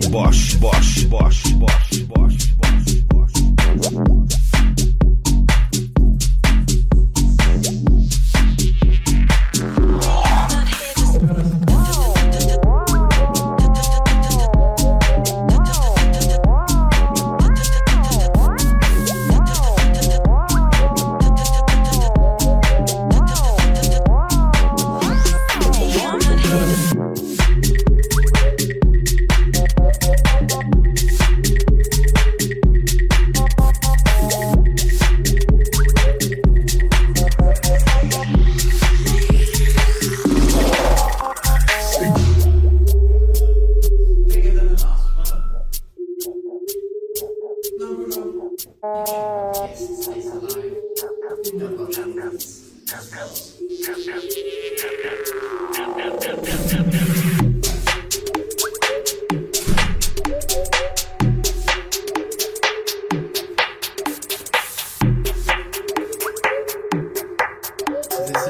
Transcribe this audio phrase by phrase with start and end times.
[0.09, 1.46] Bosch, Bosch, Bosch,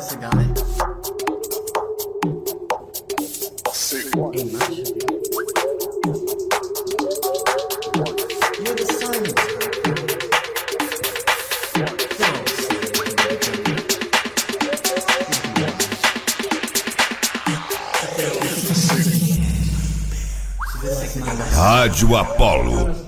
[0.07, 0.43] Is this a guy?
[3.89, 4.77] Hey, much?
[8.63, 9.33] You're the silence.
[21.53, 23.06] Rádio Apolo.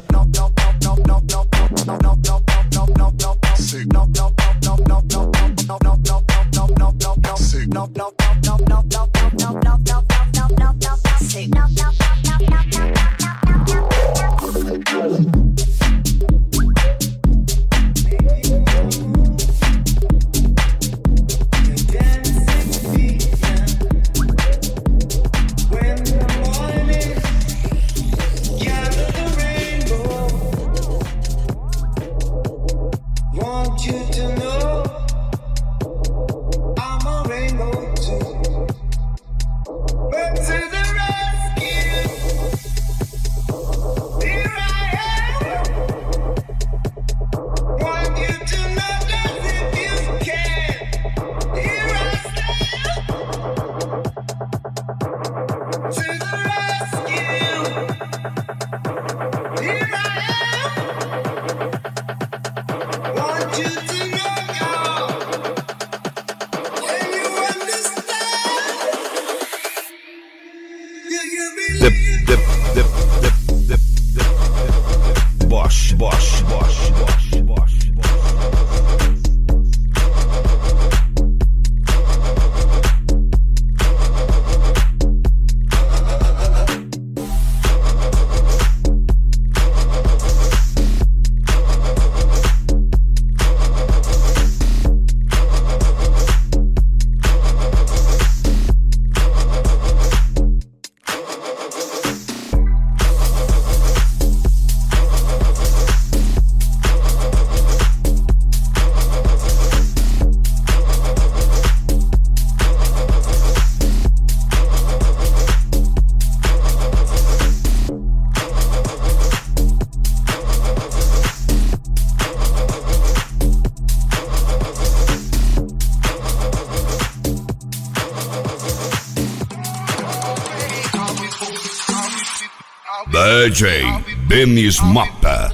[133.12, 135.52] DJ Denis Mata.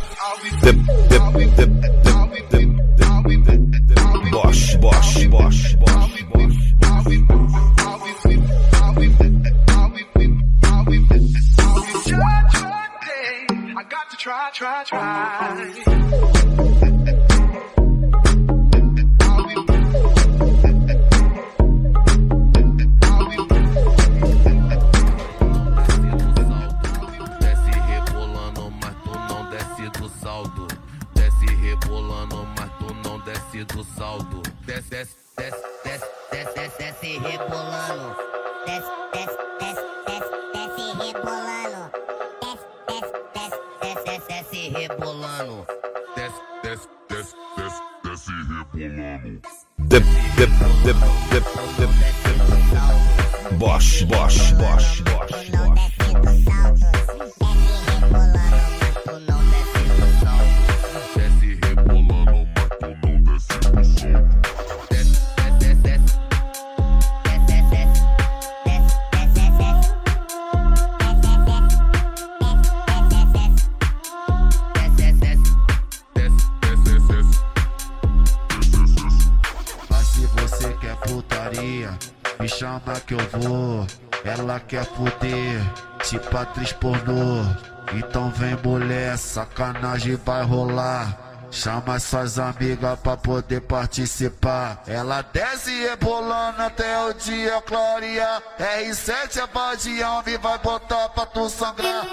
[0.62, 2.16] The, the, the, the, the,
[2.52, 3.56] the, the, the,
[3.86, 5.76] the Bosch, Bosch, Bosch.
[14.18, 16.25] Try, try, try.
[33.56, 34.42] Desce do saldo.
[34.66, 38.16] Desce, desce, desce, desce, desce, desce, desce rebolando.
[38.66, 41.82] Desce, desce, desce, desce, desce rebolando.
[42.42, 45.56] Desce, desce, desce, Desce, desce, desce rebolando.
[46.16, 49.42] Desce, desce, desce, desce, desce rebolando.
[49.78, 50.46] De, the
[50.84, 50.94] the
[51.30, 51.40] the
[51.78, 51.88] the
[53.58, 55.76] Bosch Bosch Bosch Bosch Não
[82.76, 83.88] chama que eu vou.
[84.24, 85.62] Ela quer fuder,
[86.04, 87.44] tipo atriz pornô.
[87.94, 91.22] Então vem mulher, sacanagem vai rolar.
[91.52, 94.84] Chama suas amigas pra poder participar.
[94.88, 98.42] Ela desce rebolando até o dia clarear.
[98.60, 102.06] R7 é vadião, me vai botar pra tu sangrar.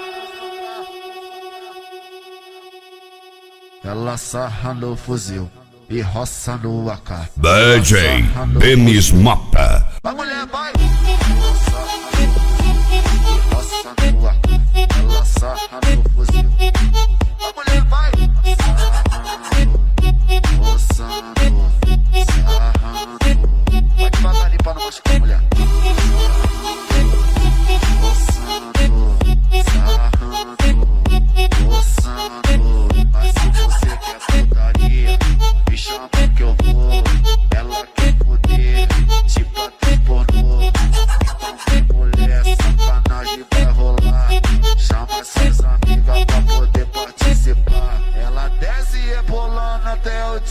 [3.83, 5.51] Ela sarra no fuzil
[5.89, 7.29] e roça no AK.
[7.35, 8.21] DJ
[8.59, 10.92] Denis Mapa A mulher vai.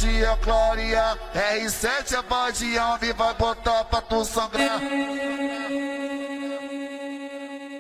[0.03, 1.17] Dia clarear.
[1.33, 4.81] R7 é vadião, me vai botar pra tu sangrar.